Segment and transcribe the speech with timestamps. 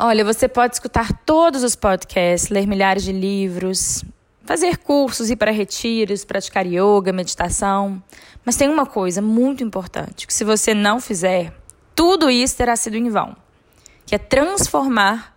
[0.00, 4.04] Olha, você pode escutar todos os podcasts, ler milhares de livros,
[4.44, 8.00] fazer cursos, ir para retiros, praticar yoga, meditação.
[8.44, 11.52] Mas tem uma coisa muito importante, que se você não fizer,
[11.96, 13.36] tudo isso terá sido em vão,
[14.06, 15.34] que é transformar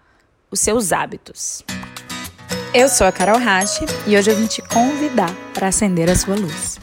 [0.52, 1.64] os seus hábitos.
[2.72, 6.36] Eu sou a Carol Rache e hoje eu vim te convidar para acender a sua
[6.36, 6.80] luz.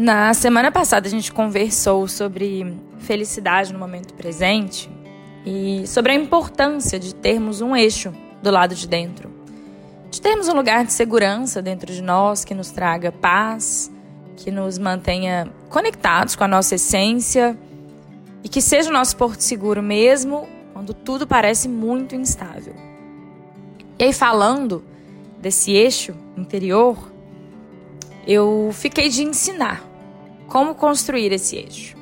[0.00, 4.90] Na semana passada a gente conversou sobre felicidade no momento presente
[5.44, 8.10] e sobre a importância de termos um eixo
[8.42, 9.30] do lado de dentro.
[10.10, 13.92] De termos um lugar de segurança dentro de nós que nos traga paz,
[14.38, 17.54] que nos mantenha conectados com a nossa essência
[18.42, 22.74] e que seja o nosso porto seguro mesmo quando tudo parece muito instável.
[23.98, 24.82] E aí, falando
[25.38, 26.96] desse eixo interior,
[28.26, 29.89] eu fiquei de ensinar
[30.50, 31.96] como construir esse eixo?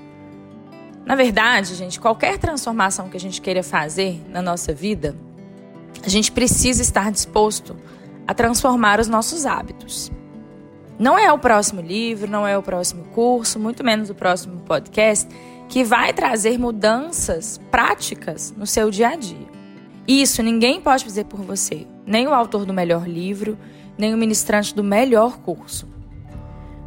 [1.04, 5.14] Na verdade, gente, qualquer transformação que a gente queira fazer na nossa vida,
[6.02, 7.76] a gente precisa estar disposto
[8.26, 10.10] a transformar os nossos hábitos.
[10.98, 15.28] Não é o próximo livro, não é o próximo curso, muito menos o próximo podcast
[15.68, 19.46] que vai trazer mudanças práticas no seu dia a dia.
[20.06, 23.58] Isso ninguém pode fazer por você, nem o autor do melhor livro,
[23.98, 25.87] nem o ministrante do melhor curso.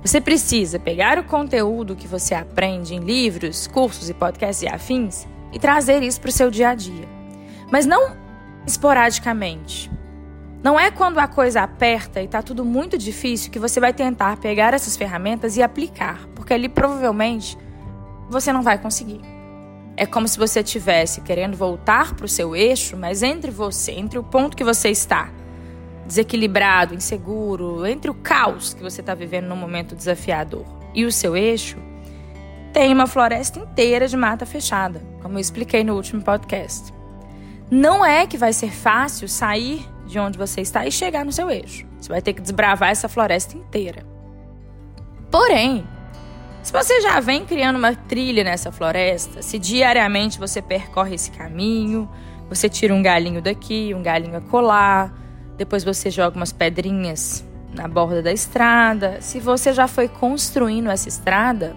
[0.03, 5.27] Você precisa pegar o conteúdo que você aprende em livros, cursos e podcasts e afins
[5.53, 7.07] e trazer isso para o seu dia a dia.
[7.71, 8.15] Mas não
[8.65, 9.91] esporadicamente.
[10.63, 14.37] Não é quando a coisa aperta e está tudo muito difícil que você vai tentar
[14.37, 17.57] pegar essas ferramentas e aplicar, porque ali provavelmente
[18.27, 19.21] você não vai conseguir.
[19.95, 24.17] É como se você estivesse querendo voltar para o seu eixo, mas entre você, entre
[24.17, 25.29] o ponto que você está
[26.11, 31.37] desequilibrado, inseguro, entre o caos que você está vivendo num momento desafiador e o seu
[31.37, 31.77] eixo,
[32.73, 36.93] tem uma floresta inteira de mata fechada, como eu expliquei no último podcast.
[37.69, 41.49] Não é que vai ser fácil sair de onde você está e chegar no seu
[41.49, 41.85] eixo.
[41.97, 44.05] Você vai ter que desbravar essa floresta inteira.
[45.31, 45.87] Porém,
[46.61, 52.09] se você já vem criando uma trilha nessa floresta, se diariamente você percorre esse caminho,
[52.49, 55.20] você tira um galinho daqui, um galinho acolá,
[55.61, 59.21] depois você joga umas pedrinhas na borda da estrada.
[59.21, 61.75] Se você já foi construindo essa estrada,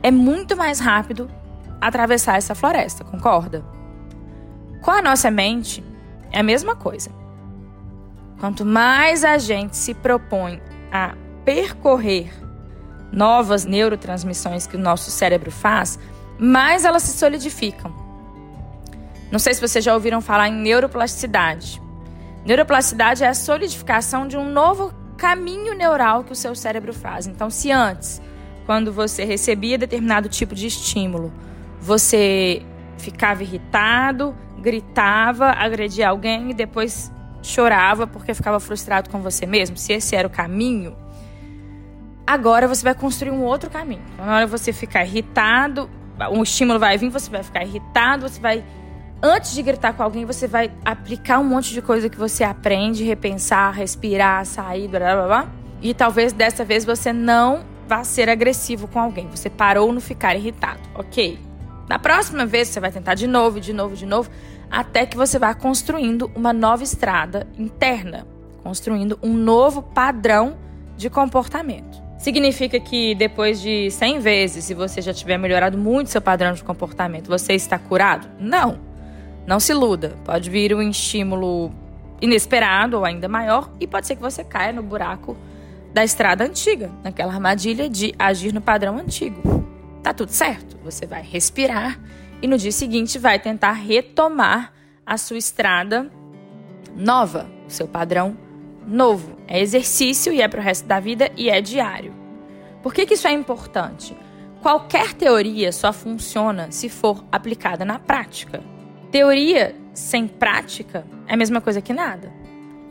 [0.00, 1.28] é muito mais rápido
[1.80, 3.64] atravessar essa floresta, concorda?
[4.82, 5.82] Com a nossa mente,
[6.30, 7.10] é a mesma coisa.
[8.38, 10.62] Quanto mais a gente se propõe
[10.92, 12.32] a percorrer
[13.10, 15.98] novas neurotransmissões que o nosso cérebro faz,
[16.38, 17.92] mais elas se solidificam.
[19.28, 21.87] Não sei se vocês já ouviram falar em neuroplasticidade.
[22.48, 27.26] Neuroplasticidade é a solidificação de um novo caminho neural que o seu cérebro faz.
[27.26, 28.22] Então, se antes,
[28.64, 31.30] quando você recebia determinado tipo de estímulo,
[31.78, 32.62] você
[32.96, 39.92] ficava irritado, gritava, agredia alguém e depois chorava porque ficava frustrado com você mesmo, se
[39.92, 40.96] esse era o caminho,
[42.26, 44.00] agora você vai construir um outro caminho.
[44.16, 45.90] Na hora você ficar irritado,
[46.32, 48.64] um estímulo vai vir, você vai ficar irritado, você vai
[49.22, 53.04] antes de gritar com alguém, você vai aplicar um monte de coisa que você aprende,
[53.04, 55.48] repensar, respirar, sair, blá blá blá.
[55.80, 59.28] E talvez dessa vez você não vá ser agressivo com alguém.
[59.28, 61.38] Você parou no ficar irritado, ok?
[61.88, 64.30] Na próxima vez você vai tentar de novo, de novo, de novo,
[64.70, 68.26] até que você vá construindo uma nova estrada interna,
[68.62, 70.56] construindo um novo padrão
[70.96, 72.02] de comportamento.
[72.18, 76.62] Significa que depois de 100 vezes, se você já tiver melhorado muito seu padrão de
[76.62, 78.28] comportamento, você está curado?
[78.38, 78.87] Não.
[79.48, 81.72] Não se iluda, pode vir um estímulo
[82.20, 85.34] inesperado ou ainda maior e pode ser que você caia no buraco
[85.90, 89.64] da estrada antiga, naquela armadilha de agir no padrão antigo.
[90.02, 91.98] Tá tudo certo, você vai respirar
[92.42, 94.70] e no dia seguinte vai tentar retomar
[95.06, 96.12] a sua estrada
[96.94, 98.36] nova, o seu padrão
[98.86, 99.34] novo.
[99.46, 102.12] É exercício e é para o resto da vida e é diário.
[102.82, 104.14] Por que, que isso é importante?
[104.60, 108.62] Qualquer teoria só funciona se for aplicada na prática.
[109.10, 112.32] Teoria sem prática é a mesma coisa que nada.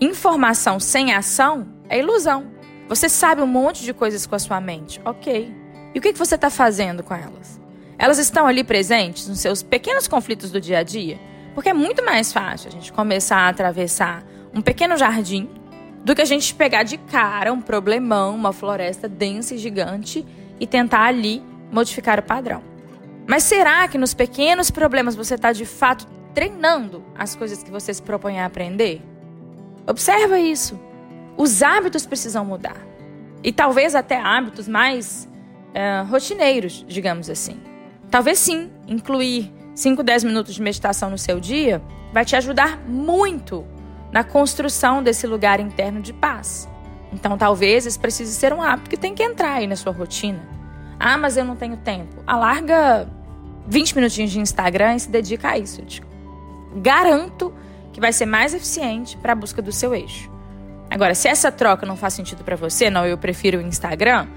[0.01, 2.47] Informação sem ação é ilusão.
[2.89, 5.53] Você sabe um monte de coisas com a sua mente, ok.
[5.93, 7.59] E o que você está fazendo com elas?
[7.99, 11.19] Elas estão ali presentes nos seus pequenos conflitos do dia a dia?
[11.53, 14.23] Porque é muito mais fácil a gente começar a atravessar
[14.53, 15.49] um pequeno jardim
[16.03, 20.25] do que a gente pegar de cara um problemão, uma floresta densa e gigante
[20.59, 22.66] e tentar ali modificar o padrão.
[23.27, 27.93] Mas será que nos pequenos problemas você está de fato treinando as coisas que você
[27.93, 29.01] se propõe a aprender?
[29.85, 30.79] Observa isso.
[31.35, 32.77] Os hábitos precisam mudar.
[33.43, 35.27] E talvez até hábitos mais
[35.69, 37.59] uh, rotineiros, digamos assim.
[38.09, 41.81] Talvez sim, incluir 5, 10 minutos de meditação no seu dia
[42.13, 43.65] vai te ajudar muito
[44.11, 46.67] na construção desse lugar interno de paz.
[47.11, 50.39] Então, talvez esse precise ser um hábito que tem que entrar aí na sua rotina.
[50.99, 52.23] Ah, mas eu não tenho tempo.
[52.25, 53.07] Alarga
[53.67, 55.81] 20 minutinhos de Instagram e se dedica a isso.
[55.81, 56.01] Eu te
[56.75, 57.53] garanto
[57.91, 60.31] que vai ser mais eficiente para a busca do seu eixo.
[60.89, 64.27] Agora, se essa troca não faz sentido para você, não, eu prefiro o Instagram,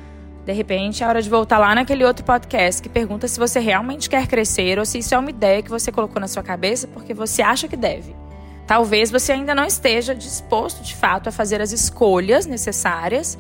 [0.45, 4.09] de repente é hora de voltar lá naquele outro podcast que pergunta se você realmente
[4.09, 7.15] quer crescer ou se isso é uma ideia que você colocou na sua cabeça porque
[7.15, 8.17] você acha que deve.
[8.67, 13.39] Talvez você ainda não esteja disposto de fato a fazer as escolhas necessárias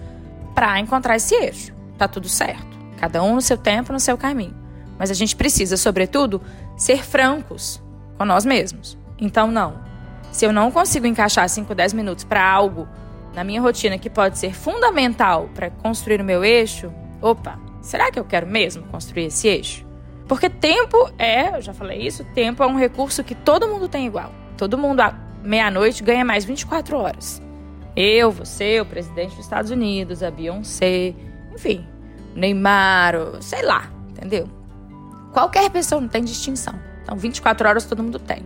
[0.54, 1.72] para encontrar esse eixo.
[1.96, 2.78] Tá tudo certo.
[2.98, 4.59] Cada um no seu tempo, no seu caminho.
[5.00, 6.42] Mas a gente precisa, sobretudo,
[6.76, 7.82] ser francos
[8.18, 8.98] com nós mesmos.
[9.18, 9.80] Então, não.
[10.30, 12.86] Se eu não consigo encaixar 5, 10 minutos para algo
[13.34, 16.92] na minha rotina que pode ser fundamental para construir o meu eixo,
[17.22, 19.86] opa, será que eu quero mesmo construir esse eixo?
[20.28, 24.06] Porque tempo é, eu já falei isso, tempo é um recurso que todo mundo tem
[24.06, 24.30] igual.
[24.58, 27.40] Todo mundo à meia-noite ganha mais 24 horas.
[27.96, 31.14] Eu, você, o presidente dos Estados Unidos, a Beyoncé,
[31.54, 31.86] enfim,
[32.34, 34.59] Neymar, sei lá, entendeu?
[35.32, 36.74] Qualquer pessoa não tem distinção.
[37.02, 38.44] Então, 24 horas todo mundo tem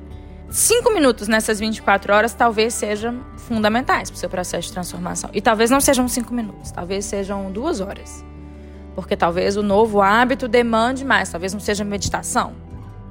[0.54, 5.28] cinco minutos nessas 24 horas talvez sejam fundamentais para o seu processo de transformação.
[5.32, 8.25] E talvez não sejam cinco minutos, talvez sejam duas horas.
[8.94, 12.54] Porque talvez o novo hábito demande mais, talvez não seja meditação,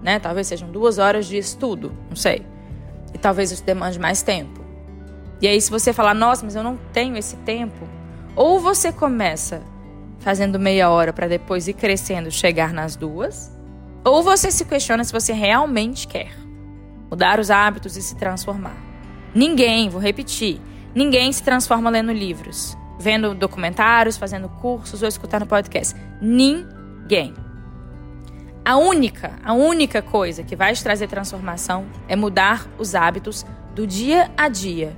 [0.02, 0.20] né?
[0.20, 2.46] Talvez sejam duas horas de estudo, não sei.
[3.14, 4.64] E talvez isso demande mais tempo.
[5.42, 7.86] E aí, se você falar, nossa, mas eu não tenho esse tempo,
[8.34, 9.62] ou você começa
[10.20, 13.52] fazendo meia hora para depois ir crescendo, chegar nas duas,
[14.04, 16.32] ou você se questiona se você realmente quer
[17.10, 18.76] mudar os hábitos e se transformar.
[19.34, 20.60] Ninguém, vou repetir,
[20.94, 25.96] ninguém se transforma lendo livros, vendo documentários, fazendo cursos ou escutando podcast.
[26.22, 27.34] Ninguém.
[28.66, 33.46] A única, a única coisa que vai te trazer transformação é mudar os hábitos
[33.76, 34.96] do dia a dia.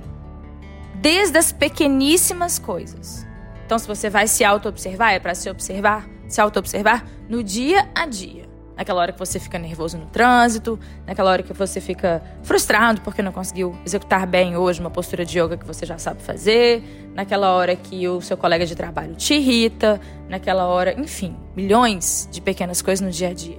[0.94, 3.26] Desde as pequeníssimas coisas.
[3.64, 8.06] Então, se você vai se auto-observar, é para se observar, se auto-observar no dia a
[8.06, 13.00] dia naquela hora que você fica nervoso no trânsito, naquela hora que você fica frustrado
[13.00, 16.82] porque não conseguiu executar bem hoje uma postura de yoga que você já sabe fazer,
[17.14, 22.40] naquela hora que o seu colega de trabalho te irrita, naquela hora, enfim, milhões de
[22.40, 23.58] pequenas coisas no dia a dia.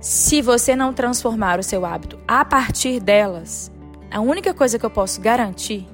[0.00, 3.72] Se você não transformar o seu hábito a partir delas,
[4.10, 5.86] a única coisa que eu posso garantir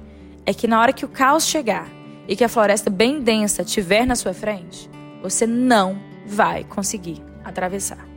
[0.45, 1.89] é que na hora que o caos chegar
[2.27, 4.89] e que a floresta bem densa estiver na sua frente,
[5.21, 8.14] você não vai conseguir atravessar.